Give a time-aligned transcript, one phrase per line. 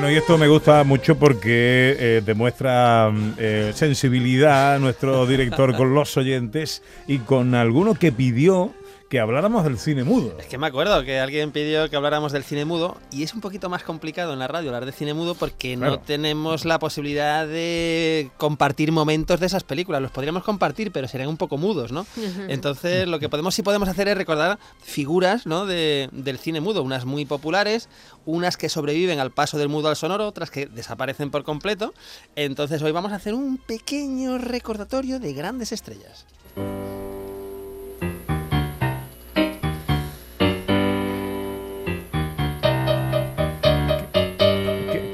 [0.00, 5.92] Bueno, y esto me gusta mucho porque eh, demuestra mm, eh, sensibilidad nuestro director con
[5.92, 8.72] los oyentes y con alguno que pidió
[9.10, 10.36] que habláramos del cine mudo.
[10.38, 13.40] Es que me acuerdo que alguien pidió que habláramos del cine mudo y es un
[13.40, 15.94] poquito más complicado en la radio hablar de cine mudo porque Claro.
[15.96, 20.00] no tenemos la posibilidad de compartir momentos de esas películas.
[20.00, 22.06] Los podríamos compartir, pero serían un poco mudos, ¿no?
[22.48, 25.66] Entonces, lo que podemos sí podemos hacer es recordar figuras ¿no?
[25.66, 27.88] de- del cine mudo, unas muy populares,
[28.26, 31.94] unas que sobreviven al paso del mudo al sonoro, otras que desaparecen por completo.
[32.36, 36.26] Entonces, hoy vamos a hacer un pequeño recordatorio de grandes estrellas.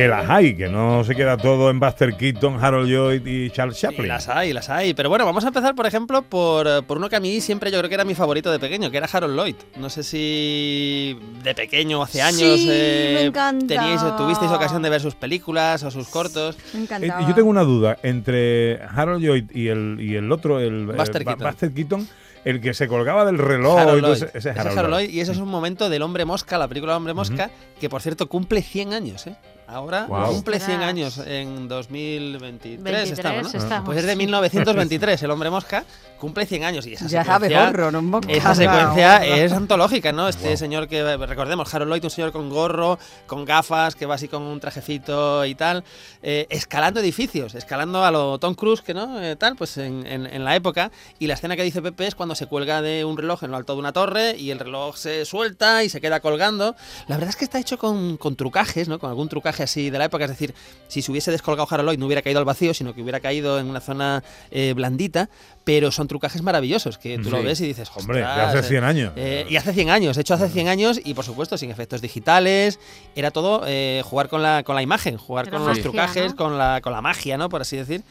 [0.00, 3.76] Que, las hay, que no se queda todo en Buster Keaton, Harold Lloyd y Charles
[3.76, 4.08] Sí, Chaplin.
[4.08, 4.94] las hay, las hay.
[4.94, 7.70] Pero bueno, vamos a empezar, por ejemplo, por, eh, por uno que a mí siempre
[7.70, 9.56] yo creo que era mi favorito de pequeño, que era Harold Lloyd.
[9.76, 13.66] No sé si de pequeño, hace años, Sí, me encanta.
[13.66, 16.56] teníais, tuvisteis ocasión de ver sus películas o sus cortos.
[16.72, 17.28] Me Eh, encantaba.
[17.28, 21.24] yo tengo una duda entre Harold Lloyd y el, y el otro, el eh, Buster
[21.24, 21.46] Keaton.
[21.46, 22.08] Buster Keaton,
[22.44, 23.78] el que se colgaba del reloj.
[23.78, 24.22] Harold y todo Lloyd.
[24.24, 25.04] ese- ese es Ese es Harold Lloyd.
[25.06, 28.00] Lloyd, Y eso es un momento del Hombre Mosca, la película Hombre Mosca, que por
[28.02, 29.34] cierto cumple 100 años, ¿eh?
[29.70, 30.32] Ahora Guau.
[30.32, 30.88] cumple 100 Ostras.
[30.88, 33.58] años en 2023 23 estamos, ¿no?
[33.60, 34.18] estamos, Pues es de sí.
[34.18, 35.84] 1923, el Hombre Mosca
[36.18, 38.30] cumple 100 años y esa Ya sabe secuencia- gorro, no mosca.
[38.32, 40.28] Esa secuencia es antológica, ¿no?
[40.28, 44.28] Este señor que, recordemos, Harold Lloyd, un señor con gorro, con gafas, que va así
[44.28, 45.82] con un trajecito y tal,
[46.22, 50.26] eh, escalando edificios, escalando a lo Tom Cruise, que no, Eh, tal, pues en, en-
[50.26, 50.90] en la época.
[51.18, 53.56] Y la escena que dice Pepe es cuando se cuelga de un reloj en lo
[53.56, 56.74] alto de una torre y el reloj se suelta y se queda colgando.
[57.08, 58.98] La verdad es que está hecho con, con trucajes, ¿no?
[58.98, 60.54] Con algún trucaje así de la época, es decir,
[60.88, 63.68] si se hubiese descolgado Harold no hubiera caído al vacío, sino que hubiera caído en
[63.68, 65.30] una zona eh, blandita,
[65.70, 68.68] pero son trucajes maravillosos, que tú lo ves y dices, Hombre, de "Ostras, hace eh,
[68.70, 69.12] 100 años.
[69.14, 72.80] eh, y hace 100 años, hecho hace 100 años y por supuesto sin efectos digitales,
[73.14, 76.30] era todo eh, jugar con la, con la imagen, jugar Era con los magia, trucajes,
[76.32, 76.36] ¿no?
[76.36, 77.48] con, la, con la magia, ¿no?
[77.48, 78.02] Por así decir.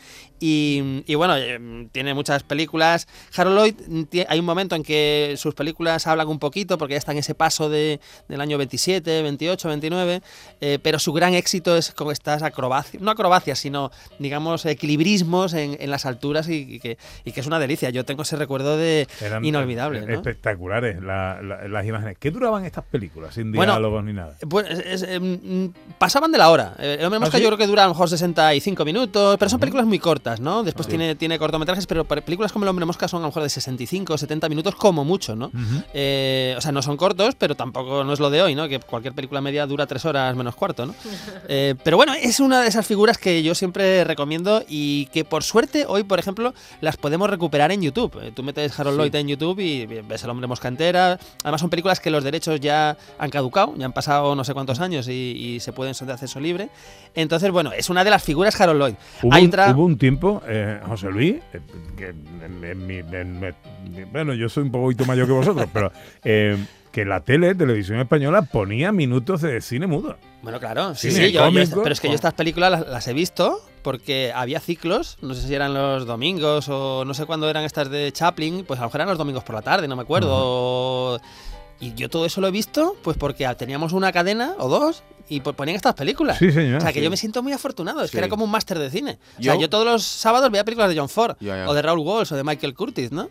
[0.42, 1.60] Y, y bueno, eh,
[1.92, 3.08] tiene muchas películas.
[3.36, 6.98] Harold Lloyd, mm, hay un momento en que sus películas hablan un poquito porque ya
[7.00, 10.22] está en ese paso de, del año 27, 28, 29,
[10.62, 15.76] eh, pero su gran éxito es con estas acrobacias, no acrobacias, sino digamos equilibrismos en,
[15.78, 17.90] en las alturas y, y que, y que es una delicia.
[17.90, 20.02] Yo tengo ese recuerdo de Eran inolvidable.
[20.02, 20.14] ¿no?
[20.14, 22.18] espectaculares la- la- las imágenes.
[22.20, 24.36] ¿Qué duraban estas películas sin Bueno, diálogos ni nada?
[24.50, 26.76] Pues es- es, eh, mm, pasaban de la hora.
[26.80, 27.44] Eh, El hombre mosca ¿Ah, sí?
[27.44, 30.64] yo creo que dura a lo mejor 65 minutos, pero son películas muy cortas, ¿no?
[30.64, 30.92] Después Sí.
[30.92, 34.14] tiene, tiene cortometrajes, pero películas como El hombre mosca son a lo mejor de 65
[34.14, 35.52] o 70 minutos como mucho, ¿no?
[35.94, 38.68] Eh, o sea, no son cortos, pero tampoco no es lo de hoy, ¿no?
[38.68, 40.96] Que cualquier película media dura tres horas menos cuarto, ¿no?
[41.52, 45.44] Eh, pero bueno, es una de esas figuras que yo siempre recomiendo y que por
[45.44, 48.18] suerte hoy, por ejemplo, las podemos recuperar en YouTube.
[48.22, 51.20] Eh, tú metes Harold Lloyd en YouTube y ves El hombre mosca entera.
[51.44, 54.80] Además son películas que los derechos ya han caducado, ya han pasado no sé cuántos
[54.80, 56.70] años y, y se pueden son de acceso libre.
[57.16, 58.94] Entonces, bueno, es una de las figuras Harold Lloyd.
[59.24, 59.72] Hubo, Hay un, otra...
[59.72, 61.60] hubo un tiempo, eh, José Luis, eh,
[61.98, 63.56] que en- en
[64.12, 65.92] bueno, yo soy un poquito mayor que vosotros, pero
[66.24, 66.58] eh,
[66.92, 70.18] que la tele, televisión española, ponía minutos de cine mudo.
[70.42, 71.42] Bueno, claro, sí, yo-
[71.84, 75.48] pero es que yo estas películas las, las he visto porque había ciclos, no sé
[75.48, 78.88] si eran los domingos o no sé cuándo eran estas de Chaplin, pues a lo
[78.88, 80.30] mejor eran los domingos por la tarde, no me acuerdo.
[80.32, 81.20] o-
[81.80, 85.42] Y yo todo eso lo he visto pues porque teníamos una cadena o dos y
[85.42, 86.38] po- ponían estas películas.
[86.40, 86.78] Sí, señor.
[86.78, 87.04] O sea, que sí.
[87.04, 88.20] yo me siento muy afortunado, es que Sí.
[88.20, 89.20] era como un máster de cine.
[89.40, 91.36] O sea, Yo- yo todos los sábados veía películas de John Ford,
[91.68, 93.30] o de Raúl Walsh, o de Michael Curtis, ¿no?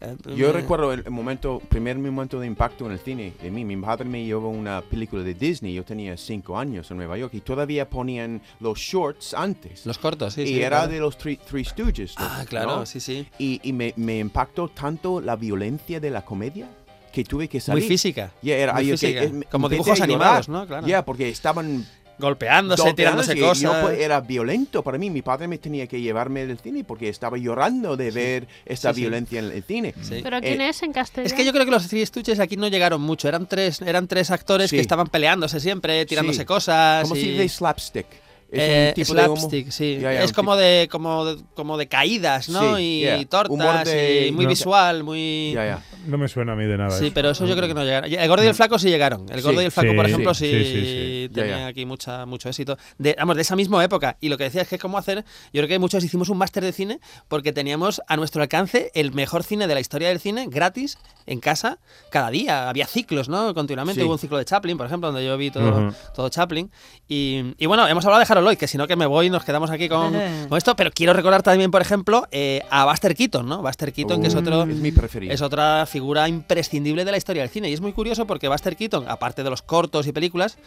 [0.00, 3.64] Eh, Yo me- recuerdo el momento, primer momento de impacto en el cine de mí.
[3.64, 5.74] Mi padre me llevó una película de Disney.
[5.74, 9.84] Yo tenía cinco años en Nueva York y todavía ponían los shorts antes.
[9.86, 10.60] Los cortos, sí, y sí.
[10.62, 10.92] era claro.
[10.92, 12.14] de los Three, Three Stooges.
[12.16, 12.44] Ah, ¿no?
[12.46, 13.26] claro, sí, sí.
[13.40, 16.68] Y, y me, me impactó tanto la violencia de la comedia
[17.12, 17.82] que tuve que salir.
[17.82, 18.32] Muy física.
[18.42, 19.22] Ya, era, muy yo que- física.
[19.24, 20.66] eh, me- Como dibujos animados, ¿no?
[20.66, 20.86] Claro.
[20.86, 21.86] Ya, porque estaban
[22.20, 23.84] Golpeándose, golpeándose tirándose y yo, cosas.
[23.84, 25.08] pues, era violento para mí.
[25.08, 28.96] Mi padre me tenía que llevarme del cine porque estaba llorando de ver esta Sí,
[28.96, 29.00] sí.
[29.02, 29.94] violencia en el cine.
[30.02, 30.20] Sí.
[30.22, 31.26] ¿Pero quién Eh, es en castellano?
[31.28, 33.28] Es que yo creo que los Three Stooges aquí no llegaron mucho.
[33.28, 34.76] Eran tres, eran tres actores Sí.
[34.76, 36.44] que estaban peleándose siempre, tirándose Sí.
[36.44, 37.02] cosas.
[37.04, 38.06] Como y- si de slapstick.
[38.50, 39.98] Es Eh, un tipo de slapstick, sí.
[40.00, 42.76] Ya, ya, es como tipo- de, como, de, como de caídas, ¿no?
[42.78, 43.22] Sí, y yeah.
[43.26, 44.48] tortas, de- y muy No.
[44.48, 45.52] visual, muy...
[45.54, 45.82] Ya, ya.
[46.06, 46.90] No me suena a mí de nada.
[46.98, 47.14] Sí, eso.
[47.14, 48.10] pero eso yo creo que no llegaron.
[48.10, 49.26] El gordo y el flaco sí llegaron.
[49.30, 49.64] El gordo Sí.
[49.64, 51.28] y el flaco, por ejemplo, sí, sí, sí, sí, sí.
[51.30, 52.78] Ya, tenían aquí mucha, mucho éxito.
[52.96, 54.16] De, vamos, de esa misma época.
[54.18, 55.24] Y lo que decía es que es cómo hacer.
[55.52, 59.12] Yo creo que muchos hicimos un máster de cine porque teníamos a nuestro alcance el
[59.12, 60.96] mejor cine de la historia del cine gratis
[61.26, 61.78] en casa
[62.10, 62.70] cada día.
[62.70, 63.52] Había ciclos, ¿no?
[63.52, 64.00] Continuamente.
[64.00, 64.06] Sí.
[64.06, 65.94] Hubo un ciclo de Chaplin, por ejemplo, donde yo vi todo, Ujú.
[66.14, 66.70] todo Chaplin.
[67.06, 69.30] Y, y bueno, hemos hablado de Harold Lloyd, que si no que me voy y
[69.30, 70.12] nos quedamos aquí con,
[70.48, 70.76] con esto.
[70.76, 73.62] Pero quiero recordar también, por ejemplo, eh, a Buster Keaton, ¿no?
[73.62, 74.62] Buster Keaton, que es otro.
[74.62, 75.32] Es mi preferido.
[75.32, 77.70] Es otra figura imprescindible de la historia del cine.
[77.70, 80.58] Y es muy curioso porque Buster Keaton, aparte de los cortos y películas,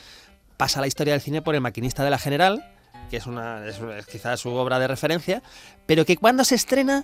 [0.58, 2.64] pasa a la historia del cine por El maquinista de la General,
[3.10, 5.42] que es, una, es, quizás su obra de referencia,
[5.86, 7.04] pero que cuando se estrena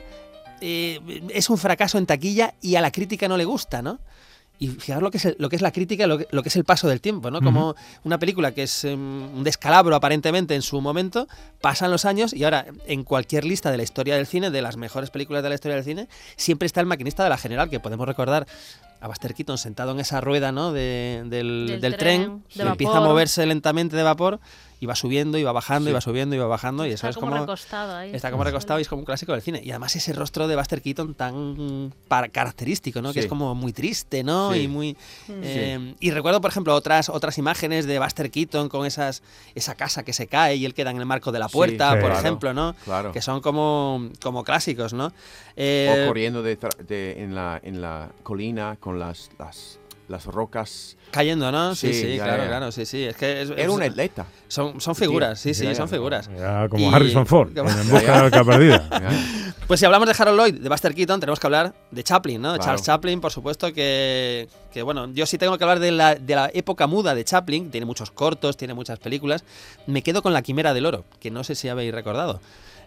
[0.62, 1.00] eh,
[1.34, 4.00] es un fracaso en taquilla y a la crítica no le gusta, ¿no?
[4.60, 6.56] Y fijaros lo que es, lo que es la crítica, lo que, lo que, es
[6.56, 7.42] el paso del tiempo, ¿no?
[7.42, 11.28] Como una película que es em, un descalabro aparentemente en su momento,
[11.62, 14.78] pasan los años y ahora en cualquier lista de la historia del cine, de las
[14.78, 17.80] mejores películas de la historia del cine, siempre está el maquinista de la general, que
[17.80, 18.48] podemos recordar
[19.00, 20.74] a Buster Keaton sentado en esa rueda ¿no?
[20.74, 24.40] del, del, tren, que empieza a moverse lentamente de vapor
[24.80, 26.86] y va subiendo, y va bajando, y va subiendo, y va bajando.
[26.86, 27.38] Y eso es como.
[27.38, 29.62] Recostado ahí, está como recostado y es como un clásico del cine.
[29.64, 31.94] Y además ese rostro de Buster Keaton tan
[32.32, 33.14] característico, ¿no?
[33.14, 34.56] Que es como muy triste, ¿no?
[34.56, 34.96] Y muy.
[35.30, 39.24] Eh, y recuerdo, por ejemplo, otras, otras imágenes de Buster Keaton con esas,
[39.56, 42.12] esa casa que se cae y él queda en el marco de la puerta, por
[42.12, 42.76] ejemplo, ¿no?
[42.86, 43.12] Claro.
[43.12, 45.12] Que son como, como clásicos, ¿no?
[45.56, 46.58] Eh, o corriendo de,
[47.18, 51.76] en, la, en la colina con las, las las rocas cayendo, ¿no?
[51.76, 53.04] Sí, sí, claro, claro, sí, sí.
[53.04, 54.26] Es que era un atleta.
[54.48, 56.30] Son, son figuras, sí, sí, son figuras.
[56.70, 58.90] como Harrison Ford, en busca de la perdida.
[59.68, 62.54] Pues si hablamos de Harold Lloyd, de Buster Keaton, tenemos que hablar de Chaplin, ¿no?
[62.54, 66.16] De Charles Chaplin, por supuesto, que, que, bueno, yo sí tengo que hablar de la,
[66.16, 69.44] de la época muda de Chaplin, tiene muchos cortos, tiene muchas películas.
[69.86, 72.40] Me quedo con La Quimera del Oro, que no sé si habéis recordado.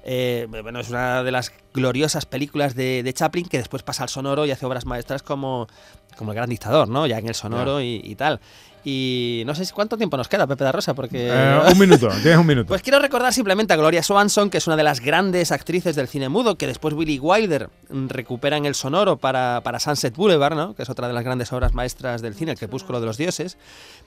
[0.04, 4.08] Eh, bueno, es una de las gloriosas películas de, de, Chaplin que después pasa al
[4.08, 5.68] sonoro y hace obras maestras como,
[6.16, 7.06] como El Gran Dictador, ¿no?
[7.06, 8.40] Ya en el sonoro y, tal.
[8.84, 11.28] Y no sé cuánto tiempo nos queda, Pepe da Rosa, porque...
[11.30, 12.68] Eh, un minuto, tienes un minuto.
[12.68, 16.08] Pues quiero recordar simplemente a Gloria Swanson, que es una de las grandes actrices del
[16.08, 20.74] cine mudo, que después Willy Wilder recupera en el sonoro para, para Sunset Boulevard, ¿no?
[20.74, 23.58] que es otra de las grandes obras maestras del cine, El crepúsculo de los dioses.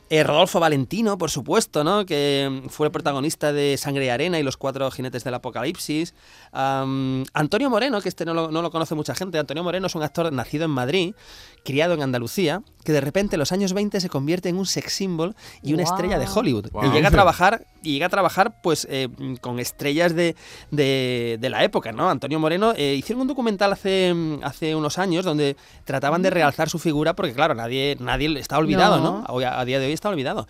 [0.10, 2.06] Eh, Rodolfo Valentino, por supuesto, ¿no?
[2.06, 6.14] que fue el protagonista de Sangre y Arena y Los Cuatro Jinetes del Apocalipsis.
[6.52, 10.04] Antonio Moreno, que este no lo, no lo, conoce mucha gente, Antonio Moreno es un
[10.04, 11.16] actor nacido en Madrid,
[11.64, 14.94] criado en Andalucía, que de repente en los años 20 se convierte en un sex
[14.94, 16.68] symbol y una estrella de Hollywood.
[16.84, 19.10] Y llega a trabajar, y llega a trabajar pues eh,
[19.42, 20.36] con estrellas de,
[20.72, 22.10] de, de, la época, ¿no?
[22.10, 24.14] Antonio Moreno eh, hicieron un documental hace,
[24.44, 26.34] hace unos años donde trataban de mm.
[26.34, 29.24] realzar su figura porque claro, nadie, nadie está olvidado, ¿no?
[29.28, 30.48] A día de hoy está olvidado.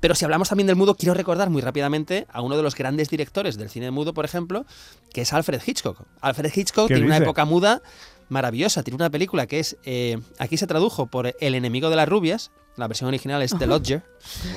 [0.00, 3.08] Pero si hablamos también del mudo, quiero recordar muy rápidamente a uno de los grandes
[3.08, 4.66] directores del cine mudo, por ejemplo,
[5.12, 6.02] que es Alfred Hitchcock.
[6.20, 7.82] Alfred Hitchcock tiene una época muda
[8.28, 8.82] maravillosa.
[8.82, 12.50] Tiene una película que es, eh, aquí se tradujo por El enemigo de las rubias.
[12.76, 14.02] La versión original es The Lodger.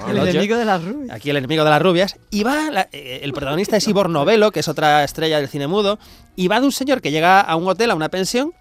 [0.07, 1.15] El enemigo de las rubias.
[1.15, 2.17] Aquí el enemigo de las rubias.
[2.29, 5.99] Y va, eh, el protagonista es Ivor Novello, que es otra estrella del cine mudo.
[6.35, 8.53] Y va de un señor que llega a un hotel, a una pensión.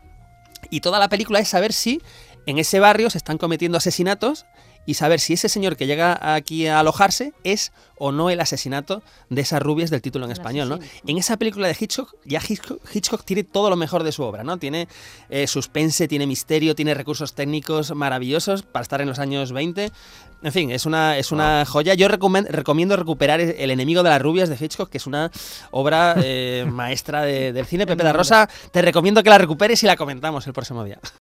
[0.71, 2.03] Y toda la película es saber si
[2.49, 4.47] en ese barrio se están cometiendo asesinatos
[4.87, 9.03] y saber si ese señor que llega aquí a alojarse es o no el asesinato
[9.29, 10.79] de esas rubias del título en español, ¿no?
[11.07, 14.57] En esa película de Hitchcock, ya Hitchcock, tiene todo lo mejor de su obra, ¿no?
[14.57, 14.89] Tiene
[15.29, 19.93] eh, suspense, tiene misterio, tiene recursos técnicos maravillosos para estar en los años 20.
[20.41, 21.93] En fin, es una, es una joya.
[21.93, 25.31] Yo recomiendo recuperar El enemigo de las rubias de Hitchcock, que es una
[25.71, 27.87] obra eh, maestra del cine.
[27.87, 30.99] Pepe da Rosa, te recomiendo que la recuperes y la comentamos el próximo día.